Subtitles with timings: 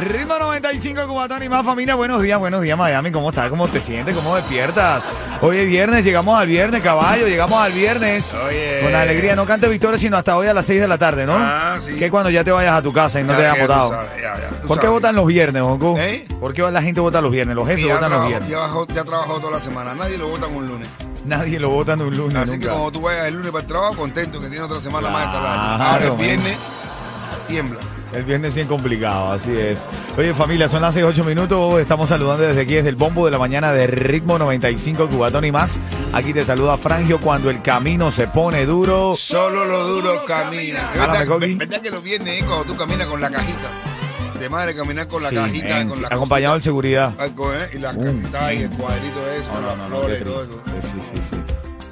[0.00, 1.94] Ritmo 95 Cubatón y más familia.
[1.94, 3.10] Buenos días, buenos días Miami.
[3.12, 3.50] ¿Cómo estás?
[3.50, 4.14] ¿Cómo te sientes?
[4.14, 5.04] ¿Cómo despiertas?
[5.42, 8.34] Hoy es viernes, llegamos al viernes, caballo, llegamos al viernes.
[8.46, 8.80] Oye.
[8.82, 11.34] Con alegría, no cante victoria sino hasta hoy a las 6 de la tarde, ¿no?
[11.36, 11.96] Ah, sí.
[11.98, 13.90] Que cuando ya te vayas a tu casa y no Ya, te tú votado.
[14.66, 14.90] ¿Por qué sabes.
[14.90, 15.96] votan los viernes, Bonco?
[15.98, 16.24] ¿Eh?
[16.40, 17.54] ¿Por qué la gente vota los viernes?
[17.54, 18.48] Los jefes votan los viernes.
[18.48, 19.94] ya, ya trabajó toda la semana.
[19.94, 20.88] Nadie lo vota un lunes.
[21.24, 23.94] Nadie lo vota un lunes Así que cuando tú vayas el lunes para el trabajo,
[23.96, 25.84] contento que tiene otra semana más de salario.
[25.84, 26.18] Ahora man.
[26.18, 26.56] viernes,
[27.46, 27.80] tiembla.
[28.12, 29.86] El viernes sí es complicado, así es.
[30.18, 31.80] Oye, familia, son las 6, 8 minutos.
[31.80, 35.52] Estamos saludando desde aquí, desde el bombo de la mañana de Ritmo 95, Cubatón y
[35.52, 35.78] más.
[36.12, 39.14] Aquí te saluda Frangio cuando el camino se pone duro.
[39.16, 40.82] Solo los duros caminan.
[40.92, 43.68] Es Háblame, verdad, que los viernes es cuando tú caminas con la cajita.
[44.40, 47.14] De madre caminar con la Sí, cajita, con sí, la acompañado de seguridad.
[47.20, 50.42] Eh, Y las cajitas y el cuadrito eso, No, no, las no, flores y todo
[50.44, 50.60] eso.
[50.80, 51.36] Sí, sí, sí, sí.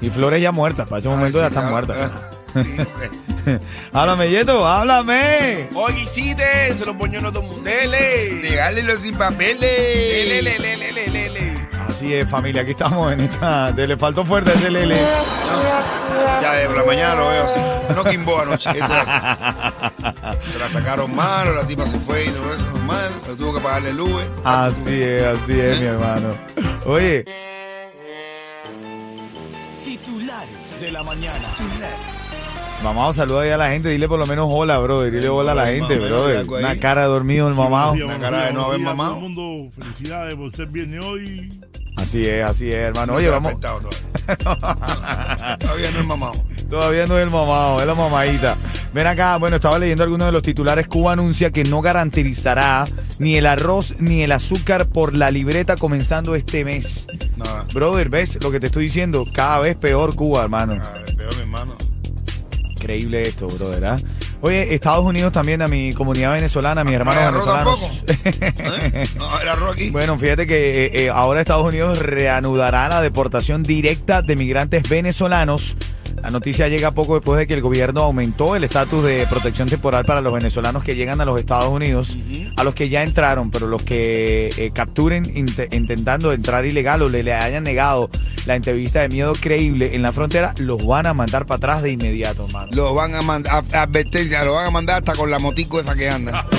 [0.06, 2.10] Y flores ya muertas, para ese momento Ay, ya sí, están muertas.
[2.54, 3.27] Sí, ok.
[3.92, 5.68] háblame, Yeto, háblame.
[5.74, 7.62] Oye, hiciste, se los el mundo.
[7.62, 8.40] Dele.
[8.42, 9.60] Regálelo sin papeles.
[9.60, 11.68] Lele, lele, lele, lele, lele.
[11.88, 13.72] Así es, familia, aquí estamos en esta.
[13.72, 14.96] de- Le faltó fuerte ese lele.
[16.42, 17.60] Ya de por la mañana lo veo así.
[17.96, 18.70] No quimbó anoche.
[20.48, 23.10] Se la sacaron mal, la tipa se fue y todo eso, normal.
[23.24, 24.30] Pero tuvo que pagarle el Uber.
[24.44, 26.34] Así es, así es, mi hermano.
[26.86, 27.24] Oye,
[29.84, 31.54] Titulares de la mañana.
[32.82, 35.12] Mamá, saluda ahí a la gente, dile por lo menos hola, brother.
[35.12, 36.48] Dile hola a la gente, brother.
[36.48, 37.90] Una cara de dormido el mamá.
[37.90, 39.14] Una cara de no haber mamado.
[39.14, 41.48] Todo el mundo, felicidades por ser viernes hoy.
[41.96, 43.14] Así es, así es, hermano.
[43.14, 43.58] No Oye, vamos.
[45.58, 45.90] todavía.
[45.92, 46.32] no es mamado.
[46.70, 48.56] Todavía no es el mamado, es la mamadita.
[48.94, 50.86] Ven acá, bueno, estaba leyendo algunos de los titulares.
[50.86, 52.84] Cuba anuncia que no garantizará
[53.18, 57.08] ni el arroz ni el azúcar por la libreta comenzando este mes.
[57.36, 57.64] Nada.
[57.74, 59.26] Brother, ¿ves lo que te estoy diciendo?
[59.32, 60.76] Cada vez peor Cuba, hermano.
[60.76, 61.74] Nada, peor mi hermano.
[62.88, 63.84] Increíble esto, brother.
[63.84, 63.98] ¿ah?
[64.40, 68.04] Oye, Estados Unidos también, a mi comunidad venezolana, a mis hermanos ¿Hay arroz venezolanos.
[68.94, 69.08] ¿Eh?
[69.16, 69.90] No, el arroz aquí.
[69.90, 75.76] Bueno, fíjate que eh, eh, ahora Estados Unidos reanudará la deportación directa de migrantes venezolanos.
[76.22, 80.04] La noticia llega poco después de que el gobierno aumentó el estatus de protección temporal
[80.04, 82.18] para los venezolanos que llegan a los Estados Unidos,
[82.56, 87.08] a los que ya entraron, pero los que eh, capturen int- intentando entrar ilegal o
[87.08, 88.10] le, le hayan negado
[88.46, 91.92] la entrevista de miedo creíble en la frontera, los van a mandar para atrás de
[91.92, 92.68] inmediato, hermano.
[92.72, 96.08] Lo van a mandar, advertencia, lo van a mandar hasta con la motico esa que
[96.08, 96.46] anda.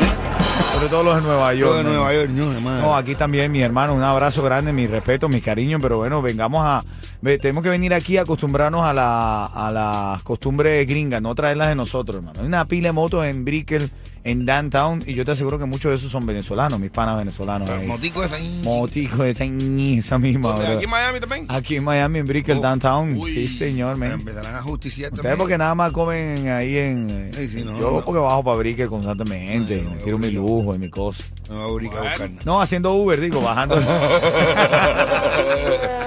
[0.73, 1.71] Sobre todo los de Nueva York.
[1.71, 1.83] Yo de.
[1.83, 2.59] Nueva York, no.
[2.81, 6.63] No, aquí también, mi hermano, un abrazo grande, mi respeto, mi cariño, pero bueno, vengamos
[6.65, 6.83] a...
[7.21, 11.75] tenemos que venir aquí a acostumbrarnos a, la, a las costumbres gringas, no traerlas de
[11.75, 12.39] nosotros, hermano.
[12.41, 13.89] Hay una pila de motos en Brickell,
[14.23, 17.69] en Downtown, y yo te aseguro que muchos de esos son venezolanos, mis panas venezolanos.
[17.69, 17.87] La ahí.
[17.87, 18.61] motico esa ahí.
[18.63, 20.53] Motico, esa, esa misma.
[20.55, 21.45] Aquí en Miami también.
[21.49, 23.17] Aquí en Miami, en Brickell, Oh, Downtown.
[23.17, 23.33] uy.
[23.33, 24.11] Sí, señor, men.
[24.13, 25.37] Empezarán a justiciar Ustedes también.
[25.39, 27.31] porque nada más comen ahí en...
[27.33, 28.01] Sí, sí, no, yo no.
[28.05, 31.23] porque bajo para Brickell constantemente, Ay, no, quiero mi lujo y mi cosa.
[31.49, 32.41] No me voy a buscar buscar nada.
[32.45, 33.75] No, haciendo Uber, digo, bajando.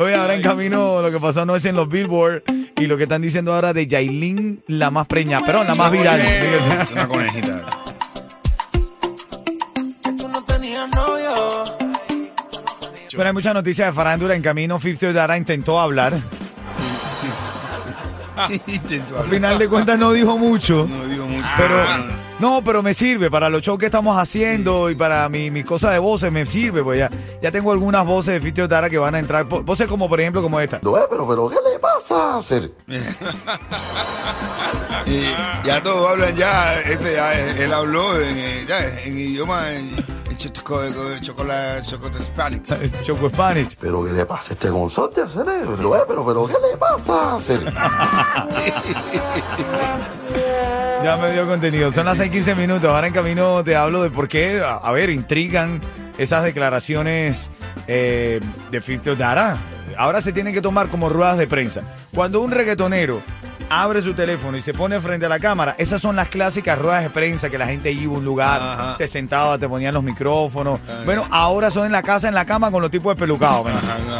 [0.00, 2.44] Oye, ahora en camino lo que pasó no es en los Billboard
[2.76, 6.22] y lo que están diciendo ahora de Yailin, la más preña, pero la más viral.
[6.22, 6.82] Fíjate.
[6.84, 7.66] Es una conejita.
[13.10, 14.78] Pero hay muchas noticias de farándula en camino.
[14.78, 16.14] 50 Dara intentó hablar.
[18.40, 18.50] Al
[19.16, 19.28] hablar.
[19.28, 20.86] final de cuentas no dijo mucho.
[20.88, 21.46] No digo mucho.
[21.56, 21.84] Pero,
[22.38, 25.90] no, pero me sirve para los shows que estamos haciendo y para mi, mi cosa
[25.90, 27.10] de voces me sirve, pues ya,
[27.42, 30.20] ya tengo algunas voces de Fitio Dara que van a entrar, po- voces como por
[30.20, 30.78] ejemplo como esta.
[30.82, 32.70] No, eh, pero, pero, ¿qué le pasa a hacer?
[35.06, 35.22] y
[35.66, 39.90] ya todos hablan ya, este, ya, él habló en, eh, ya, en idioma en,
[40.44, 42.62] en chocolate, chocolate, chocolate Spanish.
[43.02, 43.76] Choco Spanish.
[43.80, 45.76] Pero, ¿qué le pasa a este consorte a hacer eso?
[45.76, 47.60] No, eh, pero, pero, ¿qué le pasa a hacer?
[51.02, 51.90] Ya me dio contenido.
[51.90, 52.90] Son las 6:15 minutos.
[52.90, 55.80] Ahora en camino te hablo de por qué, a, a ver, intrigan
[56.18, 57.48] esas declaraciones
[57.86, 58.38] eh,
[58.70, 59.56] de Fitio Dara.
[59.96, 61.82] Ahora se tienen que tomar como ruedas de prensa.
[62.14, 63.22] Cuando un reggaetonero
[63.70, 67.02] abre su teléfono y se pone frente a la cámara, esas son las clásicas ruedas
[67.04, 68.96] de prensa que la gente iba a un lugar, Ajá.
[68.98, 70.80] te sentaba, te ponían los micrófonos.
[71.04, 73.64] Bueno, ahora son en la casa, en la cama con los tipos despelucados.
[73.64, 73.76] men.
[73.76, 74.18] Ajá, una,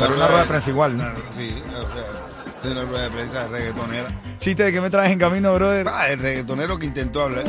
[0.00, 0.94] Pero una rueda de prensa igual.
[0.94, 4.08] una- sí, una rueda- una rueda de prensa reggaetonera.
[4.38, 5.86] Chiste de qué me traes en camino, brother.
[5.88, 7.44] Ah, el reggaetonero que intentó hablar.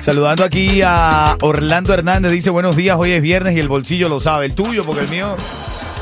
[0.00, 4.20] Saludando aquí a Orlando Hernández, dice buenos días, hoy es viernes y el bolsillo lo
[4.20, 5.36] sabe, el tuyo, porque el mío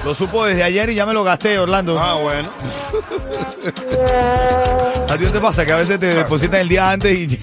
[0.04, 1.98] lo supo desde ayer y ya me lo gasté, Orlando.
[1.98, 2.48] Ah, bueno.
[5.08, 7.38] ¿A ti no te pasa que a veces te depositan el día antes y,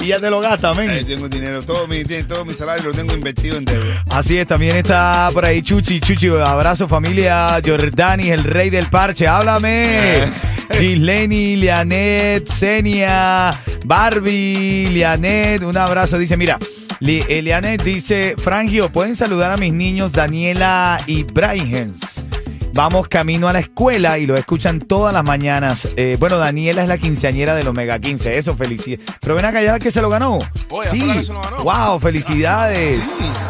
[0.00, 0.90] y ya te lo gastas, men?
[0.90, 1.62] Ahí tengo dinero.
[1.62, 4.04] Todo mi, todo mi salario lo tengo invertido en deuda.
[4.10, 6.00] Así es, también está por ahí Chuchi.
[6.00, 7.60] Chuchi, abrazo familia.
[7.64, 9.28] Jordani, el rey del parche.
[9.28, 10.24] Háblame.
[10.78, 15.62] Gisleni, Lianet, Senia, Barbie, Lianet.
[15.64, 16.16] Un abrazo.
[16.16, 16.58] Dice, mira.
[17.00, 22.24] Li- Lianet dice, Frangio, ¿pueden saludar a mis niños Daniela y Brahens?
[22.72, 25.88] Vamos camino a la escuela y lo escuchan todas las mañanas.
[25.96, 28.38] Eh, bueno, Daniela es la quinceañera del Omega 15.
[28.38, 29.04] Eso, felicidades.
[29.20, 30.38] Pero ven acá, ya que se lo ganó.
[30.70, 31.00] Oye, sí.
[31.00, 31.64] que se lo ganó.
[31.64, 33.00] Wow, felicidades.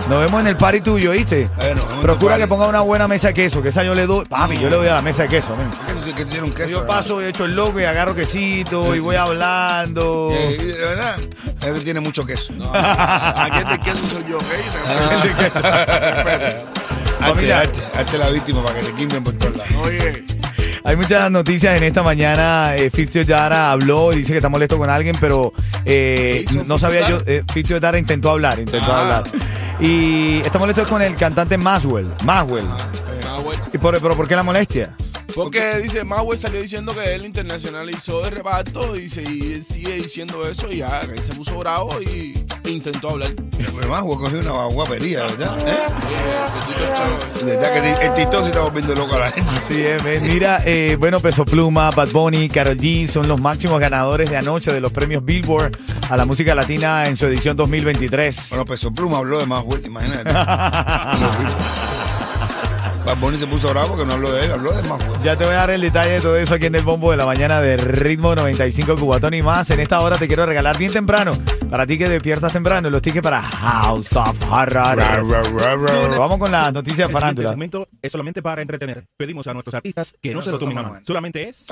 [0.09, 1.51] Nos vemos en el party tuyo, ¿viste?
[1.57, 4.07] A vemos en Procura que ponga una buena mesa de queso, que esa yo le
[4.07, 4.25] doy.
[4.25, 5.55] Papi, yo le doy a la mesa de queso.
[6.69, 10.31] Yo paso, he hecho el loco y agarro quesito y voy hablando.
[10.33, 11.17] Eh, de verdad,
[11.63, 12.55] es que tiene mucho queso.
[12.73, 14.45] Aquí el de queso soy yo, ¿ok?
[17.21, 17.61] Hazte, Familia.
[17.61, 19.75] hazte, hazte la víctima para que te quimben por todos lados.
[19.85, 20.25] Oye,
[20.85, 22.75] Hay muchas noticias en esta mañana.
[22.77, 22.91] Eh,
[23.27, 25.53] Dara habló y dice que está molesto con alguien, pero
[25.85, 27.19] eh, ¿Qué hizo no sabía yo.
[27.27, 27.45] Eh,
[27.81, 29.01] Dara intentó hablar, intentó Ah.
[29.01, 29.25] hablar.
[29.81, 32.11] Y está molesto con el cantante Maswell.
[32.25, 32.67] Maswell.
[33.25, 33.59] Mauer.
[33.73, 34.95] ¿Y por, pero por qué la molestia?
[35.35, 40.49] Porque dice, Mauer salió diciendo que él internacionalizó el reparto y, se, y sigue diciendo
[40.49, 42.35] eso y ya, que se puso bravo y
[42.69, 43.35] intentó hablar.
[43.89, 45.59] Voy a coger una guapería, ¿verdad?
[45.67, 45.79] ¿Eh?
[47.45, 49.51] Verdad que el TikTok se está volviendo loco a la gente.
[49.59, 54.31] Sí, eh, mira, eh, bueno, Peso Pluma, Bad Bunny, Karol G son los máximos ganadores
[54.31, 55.77] de anoche de los premios Billboard
[56.09, 58.47] a la música latina en su edición 2023.
[58.51, 60.31] Bueno, Peso Pluma habló de vuelta, imagínate.
[63.05, 65.01] Bad Bunny se puso bravo porque no habló de él, habló de más.
[65.23, 67.17] Ya te voy a dar el detalle de todo eso aquí en el bombo de
[67.17, 69.71] la mañana de Ritmo 95 Cubatón y más.
[69.71, 71.33] En esta hora te quiero regalar bien temprano,
[71.71, 74.99] para ti que despiertas temprano, los tickets para House of Horror.
[76.19, 77.51] Vamos con las noticias de farándula.
[77.51, 79.05] segmento es solamente para entretener.
[79.17, 81.03] Pedimos a nuestros artistas que no se lo tomen a mal.
[81.05, 81.67] Solamente es...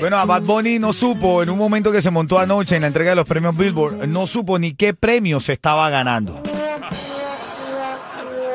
[0.00, 2.88] Bueno, a Bad Bunny no supo, en un momento que se montó anoche en la
[2.88, 6.42] entrega de los premios Billboard, no supo ni qué premio se estaba ganando.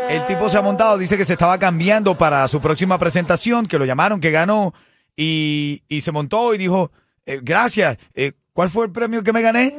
[0.09, 3.79] El tipo se ha montado, dice que se estaba cambiando para su próxima presentación, que
[3.79, 4.73] lo llamaron, que ganó,
[5.15, 6.91] y, y se montó y dijo,
[7.25, 9.73] eh, gracias, eh, ¿cuál fue el premio que me gané?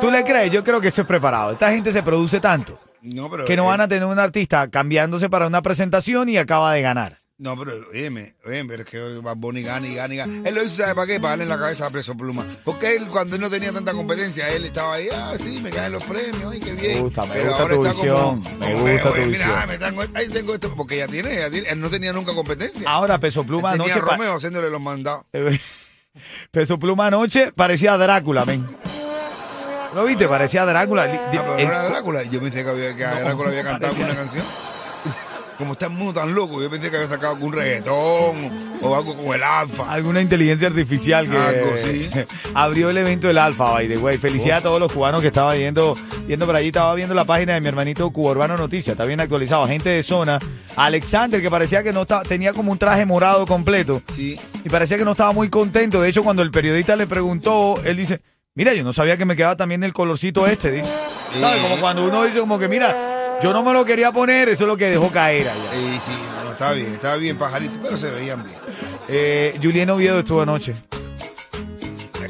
[0.00, 0.50] ¿Tú le crees?
[0.50, 1.52] Yo creo que eso es preparado.
[1.52, 3.44] Esta gente se produce tanto No, pero.
[3.44, 7.18] que no van a tener un artista cambiándose para una presentación y acaba de ganar.
[7.42, 10.42] No, pero, óyeme, óyeme, pero es que Bad Bunny gana y gana y gana.
[10.46, 11.18] Él lo hizo, ¿sabe para qué?
[11.18, 12.44] Para darle en la cabeza a Preso Pluma.
[12.66, 15.92] Porque él, cuando él no tenía tanta competencia, él estaba ahí, ah, sí, me caen
[15.92, 16.96] los premios, ay, qué bien.
[16.96, 19.08] Me gusta, me pero gusta ahora tu está visión, como, me como gusta que, tu
[19.14, 19.48] oye, visión.
[19.48, 22.34] Mira, me tengo, ahí tengo esto, porque ya tiene, ya tiene, él no tenía nunca
[22.34, 22.90] competencia.
[22.90, 24.00] Ahora Peso Él Pluma tenía anoche...
[24.00, 25.24] a pa- Romeo haciéndole los mandados.
[25.32, 25.58] Eh,
[26.50, 28.68] Peso Pluma anoche parecía Drácula, men.
[29.94, 30.28] ¿Lo viste?
[30.28, 31.04] Parecía Drácula.
[31.04, 32.22] Ah, pero no era Drácula.
[32.24, 34.44] Yo pensé que, había, que Drácula había cantado parecía- una canción.
[35.60, 39.14] Como está el mundo tan loco, yo pensé que había sacado algún reggaetón o algo
[39.14, 39.92] como el alfa.
[39.92, 42.08] alguna inteligencia artificial que Algo, sí.
[42.54, 44.16] abrió el evento del Alfa, by the way.
[44.16, 45.94] Felicidades a todos los cubanos que estaba viendo,
[46.26, 46.68] viendo por allí.
[46.68, 48.94] Estaba viendo la página de mi hermanito Cuba Urbano Noticias.
[48.94, 49.66] Está bien actualizado.
[49.68, 50.38] Gente de zona.
[50.76, 54.00] Alexander, que parecía que no estaba, tenía como un traje morado completo.
[54.16, 54.38] Sí.
[54.64, 56.00] Y parecía que no estaba muy contento.
[56.00, 58.22] De hecho, cuando el periodista le preguntó, él dice,
[58.54, 60.88] mira, yo no sabía que me quedaba también el colorcito este, dice.
[61.38, 61.60] ¿Sabes?
[61.60, 63.09] Como cuando uno dice como que, mira,
[63.42, 65.60] yo no me lo quería poner, eso es lo que dejó caer allá.
[65.72, 68.56] Sí, sí, no, no, estaba bien, estaba bien pajarito, pero se veían bien.
[69.08, 70.74] Eh, Julián Oviedo estuvo anoche.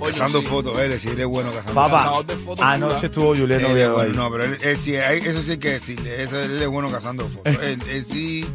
[0.03, 0.47] Oye, cazando sí.
[0.47, 2.11] fotos, él, sí, él es bueno cazando Papá,
[2.43, 4.17] fotos, anoche estuvo Julián es Oviedo bueno, ahí.
[4.17, 6.91] no, pero él, él sí, hay- eso sí hay que decirle, eso, él es bueno
[6.91, 7.55] cazando fotos.
[7.63, 8.47] Él, él sí,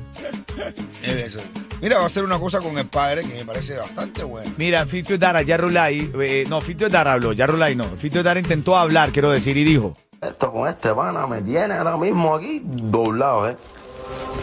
[1.03, 1.39] él eso.
[1.81, 4.49] Mira, va a hacer una cosa con el padre que me parece bastante bueno.
[4.57, 7.83] Mira, Fitio Dara, ya Rulay, eh, no, Fitio Dara habló, ya Rulay no.
[7.83, 11.97] Fitio Dara intentó hablar, quiero decir, y dijo, Esto con este pana me tiene ahora
[11.97, 13.57] mismo aquí doblado, ¿eh?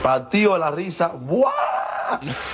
[0.02, 1.50] Partido de la risa, ¡buah!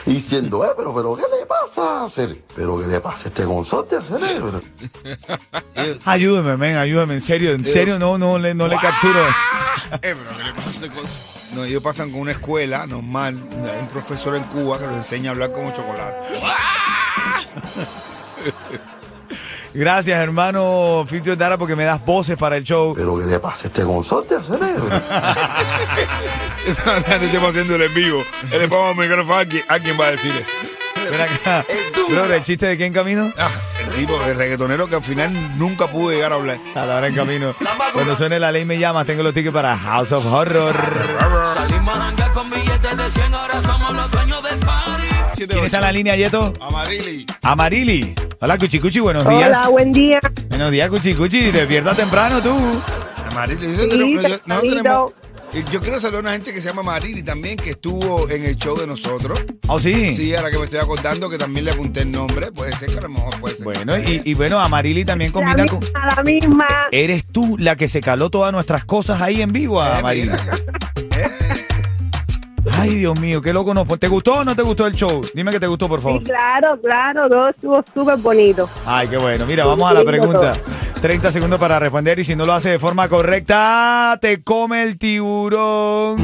[0.07, 2.09] Diciendo, eh, pero, pero, ¿qué le pasa?
[2.09, 2.43] Cere?
[2.55, 4.61] ¿Pero qué le pasa a este consorte a cerebro?
[6.05, 9.21] ayúdeme, men, ayúdeme, en serio, en serio, no, no, le, no le capturo.
[10.03, 10.91] Eh, pero ¿qué le pasa a este?
[11.55, 13.39] No, ellos pasan con una escuela normal,
[13.73, 16.19] hay un profesor en Cuba que los enseña a hablar como chocolate.
[19.79, 22.95] Gracias, hermano Fitio Dara, porque me das voces para el show.
[22.97, 24.89] ¿Pero qué le pasa a este consorte a cerebro?
[26.67, 28.25] Estamos haciendo el en vivo.
[28.51, 30.45] Le pongo el micrófono a alguien, alguien va a decirle.
[31.09, 31.65] Ven acá.
[32.09, 33.31] Bro, ¿el chiste de qué en camino?
[33.39, 33.51] Ah,
[33.87, 36.59] el tipo de reggaetonero que al final nunca pude llegar a hablar.
[36.75, 37.55] A la hora en camino.
[37.93, 40.75] Cuando suene la ley me llama, tengo los tickets para House of Horror.
[41.55, 44.98] Salimos a con billetes de 100, ahora somos los dueños del party.
[45.35, 46.53] ¿Quién está en la línea, Yeto?
[46.61, 47.27] Amarili.
[47.43, 48.15] Amarili.
[48.41, 49.49] Hola, Cuchicuchi, buenos días.
[49.49, 50.21] Hola, buen día.
[50.49, 51.51] Buenos días, Cuchicuchi.
[51.51, 52.55] Despierta temprano tú.
[53.31, 54.77] Amarili, Sí, tenemos- nosotros tempranito.
[54.77, 55.13] tenemos-
[55.55, 58.45] eh, yo quiero saludar a una gente que se llama Marili también, que estuvo en
[58.45, 59.41] el show de nosotros.
[59.69, 60.17] ¿Oh, sí?
[60.17, 62.99] Sí, ahora que me estoy acordando que también le apunté el nombre, puede ser que
[62.99, 63.65] a lo mejor puede ser.
[63.65, 65.81] Bueno, y, y bueno, Amarili también La combina con...
[65.81, 66.67] misma, la misma.
[66.91, 70.31] ¿Eres tú la que se caló todas nuestras cosas ahí en vivo, Eh, Amarili?
[70.33, 71.29] Eh,
[72.73, 75.21] Ay, Dios mío, qué loco nos ¿Te gustó o no te gustó el show?
[75.35, 76.23] Dime que te gustó, por Sí, favor.
[76.23, 78.69] claro, claro, todo estuvo súper bonito.
[78.87, 79.47] Ay, qué bueno.
[79.47, 80.53] Mira, vamos a la pregunta.
[81.01, 84.99] 30 segundos para responder y si no lo hace de forma correcta, te come el
[84.99, 86.17] tiburón.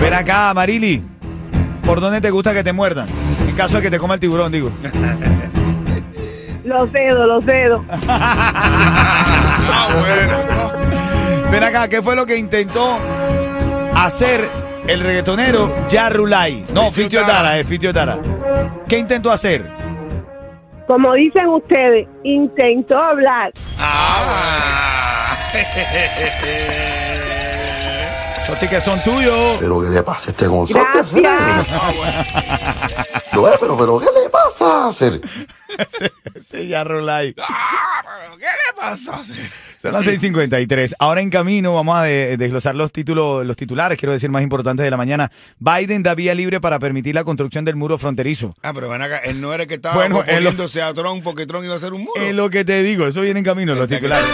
[0.00, 1.02] Ven acá, Marili.
[1.84, 3.06] ¿Por dónde te gusta que te muerdan?
[3.46, 4.70] En caso de que te coma el tiburón, digo.
[6.64, 7.82] Los dedos, los dedos.
[8.08, 10.53] ah, bueno.
[11.54, 12.98] Ven acá, ¿qué fue lo que intentó
[13.94, 14.50] hacer
[14.88, 16.66] el reggaetonero Yarrulay?
[16.72, 17.56] No, Fitio Tara.
[17.60, 18.18] Es Fitio Tara.
[18.88, 19.64] ¿Qué intentó hacer?
[20.88, 23.52] Como dicen ustedes, intentó hablar.
[23.78, 25.36] Ah,
[28.42, 29.56] Esos tickets son tuyos.
[29.60, 30.88] Pero ¿qué le pasa a este consorte?
[31.20, 31.72] Gracias.
[33.32, 34.92] Lo es, pero, pero ¿qué le pasa?
[34.92, 35.20] Ser?
[36.44, 37.34] Ese Yarrulay.
[37.38, 39.22] ah, pero ¿qué le pasa?
[39.80, 40.94] Son las 6:53.
[40.98, 44.84] Ahora en camino vamos a de- desglosar los títulos, los titulares, quiero decir, más importantes
[44.84, 45.30] de la mañana.
[45.58, 48.54] Biden da vía libre para permitir la construcción del muro fronterizo.
[48.62, 50.92] Ah, pero ven acá, él no era el que estaba Bueno, él lo- oponiéndose a
[50.92, 52.20] Trump porque Trump iba a hacer un muro.
[52.22, 54.28] Es lo que te digo, eso viene en camino, los Está que titulares.